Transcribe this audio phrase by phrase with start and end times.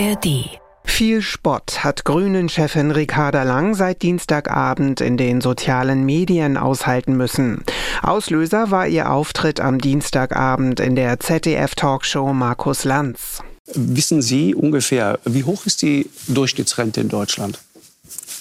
[0.00, 0.48] ARD
[0.82, 7.64] viel Spott hat Grünen-Chefin Ricarda Lang seit Dienstagabend in den sozialen Medien aushalten müssen.
[8.02, 13.42] Auslöser war ihr Auftritt am Dienstagabend in der ZDF-Talkshow Markus Lanz.
[13.74, 17.58] Wissen Sie ungefähr, wie hoch ist die Durchschnittsrente in Deutschland?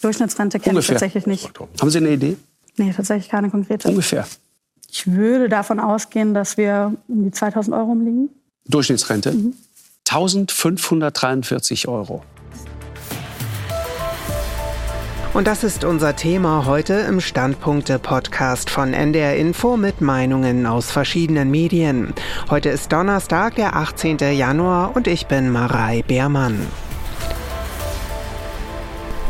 [0.00, 1.50] Durchschnittsrente kenne ich tatsächlich nicht.
[1.80, 2.36] Haben Sie eine Idee?
[2.76, 3.88] Nee, tatsächlich keine konkrete.
[3.88, 4.26] Ungefähr.
[4.90, 8.30] Ich würde davon ausgehen, dass wir um die 2000 Euro liegen.
[8.66, 9.32] Durchschnittsrente?
[9.32, 9.54] Mhm.
[10.08, 12.22] 1543 Euro.
[15.34, 21.50] Und das ist unser Thema heute im Standpunkte-Podcast von NDR Info mit Meinungen aus verschiedenen
[21.50, 22.12] Medien.
[22.50, 24.18] Heute ist Donnerstag, der 18.
[24.18, 26.66] Januar und ich bin Marei Beermann.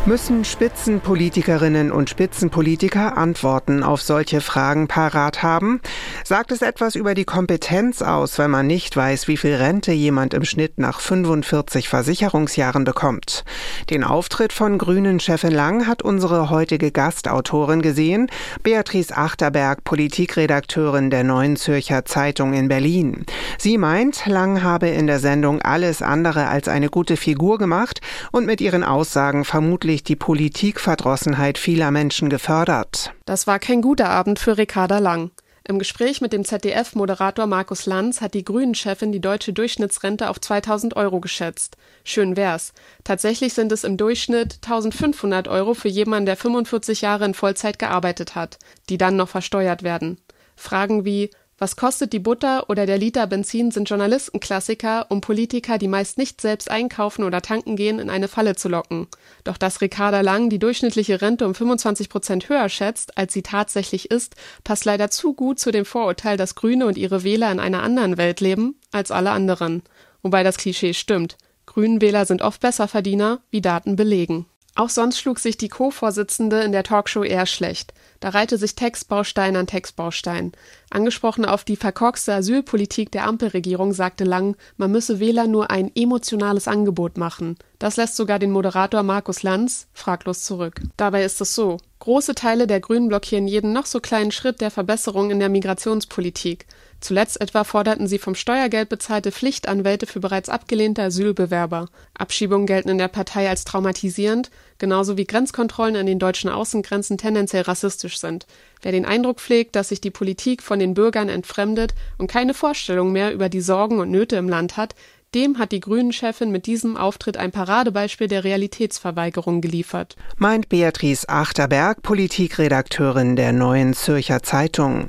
[0.05, 5.80] Müssen Spitzenpolitikerinnen und Spitzenpolitiker Antworten auf solche Fragen parat haben?
[6.24, 10.34] Sagt es etwas über die Kompetenz aus, wenn man nicht weiß, wie viel Rente jemand
[10.34, 13.45] im Schnitt nach 45 Versicherungsjahren bekommt?
[13.91, 18.29] Den Auftritt von Grünen-Chefin Lang hat unsere heutige Gastautorin gesehen,
[18.65, 23.24] Beatrice Achterberg, Politikredakteurin der Neuen Zürcher Zeitung in Berlin.
[23.57, 28.01] Sie meint, Lang habe in der Sendung alles andere als eine gute Figur gemacht
[28.32, 33.12] und mit ihren Aussagen vermutlich vermutlich die Politikverdrossenheit vieler Menschen gefördert.
[33.26, 35.30] Das war kein guter Abend für Ricarda Lang.
[35.68, 40.96] Im Gespräch mit dem ZDF-Moderator Markus Lanz hat die Grünen-Chefin die deutsche Durchschnittsrente auf 2000
[40.96, 41.76] Euro geschätzt.
[42.04, 42.73] Schön wär's.
[43.04, 48.35] Tatsächlich sind es im Durchschnitt 1500 Euro für jemanden, der 45 Jahre in Vollzeit gearbeitet
[48.35, 50.18] hat, die dann noch versteuert werden.
[50.57, 51.30] Fragen wie
[51.63, 56.41] was kostet die Butter oder der Liter Benzin sind Journalistenklassiker, um Politiker, die meist nicht
[56.41, 59.07] selbst einkaufen oder tanken gehen, in eine Falle zu locken.
[59.45, 64.10] Doch dass Ricarda Lang die durchschnittliche Rente um 25 Prozent höher schätzt, als sie tatsächlich
[64.10, 64.34] ist,
[64.65, 68.16] passt leider zu gut zu dem Vorurteil, dass Grüne und ihre Wähler in einer anderen
[68.16, 69.84] Welt leben als alle anderen.
[70.22, 71.37] Wobei das Klischee stimmt.
[71.66, 74.47] Grünenwähler sind oft Besserverdiener, wie Daten belegen.
[74.75, 77.92] Auch sonst schlug sich die Co-Vorsitzende in der Talkshow eher schlecht.
[78.20, 80.52] Da reihte sich Textbaustein an Textbaustein.
[80.91, 86.69] Angesprochen auf die verkorkste Asylpolitik der Ampelregierung sagte Lang, man müsse Wähler nur ein emotionales
[86.69, 87.58] Angebot machen.
[87.78, 90.80] Das lässt sogar den Moderator Markus Lanz fraglos zurück.
[90.97, 91.76] Dabei ist es so.
[91.98, 96.66] Große Teile der Grünen blockieren jeden noch so kleinen Schritt der Verbesserung in der Migrationspolitik.
[97.02, 101.88] Zuletzt etwa forderten sie vom Steuergeld bezahlte Pflichtanwälte für bereits abgelehnte Asylbewerber.
[102.14, 107.62] Abschiebungen gelten in der Partei als traumatisierend, genauso wie Grenzkontrollen an den deutschen Außengrenzen tendenziell
[107.62, 108.46] rassistisch sind.
[108.82, 113.10] Wer den Eindruck pflegt, dass sich die Politik von den Bürgern entfremdet und keine Vorstellung
[113.10, 114.94] mehr über die Sorgen und Nöte im Land hat,
[115.34, 120.14] dem hat die Grünen-Chefin mit diesem Auftritt ein Paradebeispiel der Realitätsverweigerung geliefert.
[120.36, 125.08] Meint Beatrice Achterberg, Politikredakteurin der Neuen Zürcher Zeitung.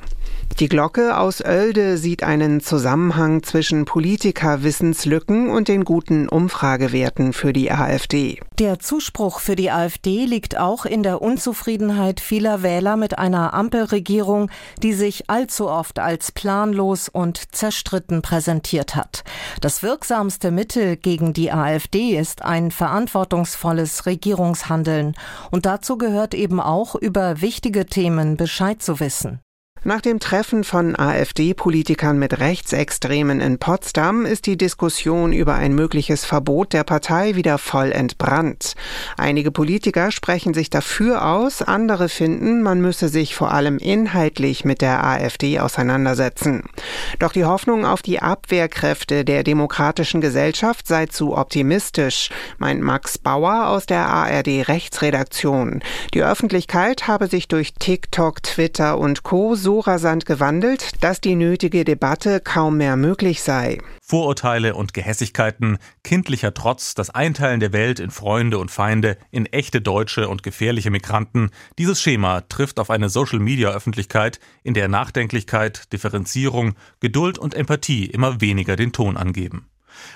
[0.60, 7.72] Die Glocke aus Oelde sieht einen Zusammenhang zwischen Politikerwissenslücken und den guten Umfragewerten für die
[7.72, 8.38] AfD.
[8.60, 14.48] Der Zuspruch für die AfD liegt auch in der Unzufriedenheit vieler Wähler mit einer Ampelregierung,
[14.80, 19.24] die sich allzu oft als planlos und zerstritten präsentiert hat.
[19.60, 25.16] Das wirksamste Mittel gegen die AfD ist ein verantwortungsvolles Regierungshandeln.
[25.50, 29.40] Und dazu gehört eben auch, über wichtige Themen Bescheid zu wissen.
[29.86, 36.24] Nach dem Treffen von AfD-Politikern mit Rechtsextremen in Potsdam ist die Diskussion über ein mögliches
[36.24, 38.76] Verbot der Partei wieder voll entbrannt.
[39.18, 44.80] Einige Politiker sprechen sich dafür aus, andere finden, man müsse sich vor allem inhaltlich mit
[44.80, 46.62] der AfD auseinandersetzen.
[47.18, 53.66] Doch die Hoffnung auf die Abwehrkräfte der demokratischen Gesellschaft sei zu optimistisch, meint Max Bauer
[53.68, 55.82] aus der ARD Rechtsredaktion.
[56.14, 59.54] Die Öffentlichkeit habe sich durch TikTok, Twitter und Co.
[59.74, 63.78] so rasant gewandelt, dass die nötige Debatte kaum mehr möglich sei.
[64.00, 69.80] Vorurteile und Gehässigkeiten, kindlicher Trotz, das Einteilen der Welt in Freunde und Feinde, in echte
[69.80, 77.36] Deutsche und gefährliche Migranten, dieses Schema trifft auf eine Social-Media-Öffentlichkeit, in der Nachdenklichkeit, Differenzierung, Geduld
[77.36, 79.66] und Empathie immer weniger den Ton angeben.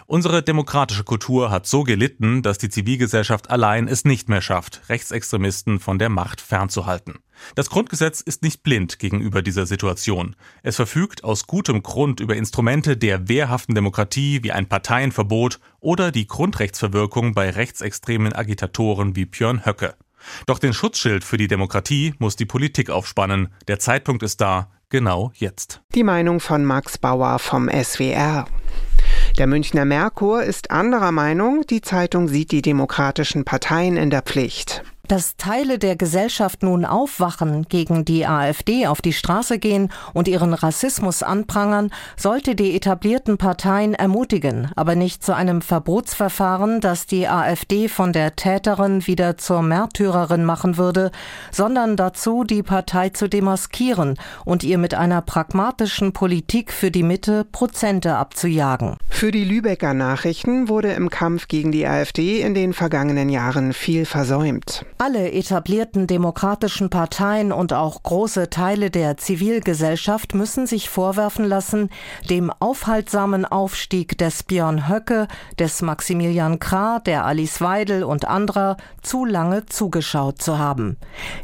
[0.06, 5.80] Unsere demokratische Kultur hat so gelitten, dass die Zivilgesellschaft allein es nicht mehr schafft, Rechtsextremisten
[5.80, 7.18] von der Macht fernzuhalten.
[7.54, 10.34] Das Grundgesetz ist nicht blind gegenüber dieser Situation.
[10.62, 16.26] Es verfügt aus gutem Grund über Instrumente der wehrhaften Demokratie wie ein Parteienverbot oder die
[16.26, 19.94] Grundrechtsverwirkung bei rechtsextremen Agitatoren wie Björn Höcke.
[20.46, 23.48] Doch den Schutzschild für die Demokratie muss die Politik aufspannen.
[23.68, 25.80] Der Zeitpunkt ist da, genau jetzt.
[25.94, 28.46] Die Meinung von Max Bauer vom SWR.
[29.38, 34.82] Der Münchner Merkur ist anderer Meinung, die Zeitung sieht die demokratischen Parteien in der Pflicht.
[35.08, 40.52] Dass Teile der Gesellschaft nun aufwachen, gegen die AfD auf die Straße gehen und ihren
[40.52, 47.88] Rassismus anprangern, sollte die etablierten Parteien ermutigen, aber nicht zu einem Verbotsverfahren, das die AfD
[47.88, 51.10] von der Täterin wieder zur Märtyrerin machen würde,
[51.50, 57.46] sondern dazu, die Partei zu demaskieren und ihr mit einer pragmatischen Politik für die Mitte
[57.50, 58.98] Prozente abzujagen.
[59.08, 64.04] Für die Lübecker Nachrichten wurde im Kampf gegen die AfD in den vergangenen Jahren viel
[64.04, 64.84] versäumt.
[65.00, 71.90] Alle etablierten demokratischen Parteien und auch große Teile der Zivilgesellschaft müssen sich vorwerfen lassen,
[72.28, 79.24] dem aufhaltsamen Aufstieg des Björn Höcke, des Maximilian Krah, der Alice Weidel und anderer zu
[79.24, 80.96] lange zugeschaut zu haben.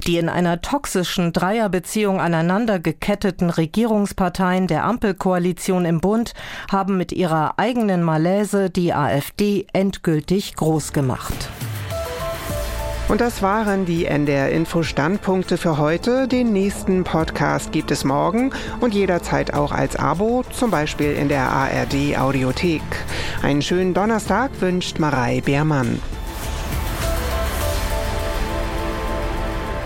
[0.05, 6.35] Die in einer toxischen Dreierbeziehung aneinander geketteten Regierungsparteien der Ampelkoalition im Bund
[6.73, 11.51] haben mit ihrer eigenen Malaise die AfD endgültig groß gemacht.
[13.09, 16.27] Und das waren die NDR Info Standpunkte für heute.
[16.27, 21.51] Den nächsten Podcast gibt es morgen und jederzeit auch als Abo, zum Beispiel in der
[21.51, 22.83] ARD Audiothek.
[23.43, 26.01] Einen schönen Donnerstag wünscht Marei Beermann.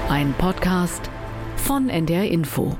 [0.08, 1.10] Ein Podcast
[1.56, 2.78] von NDR Info.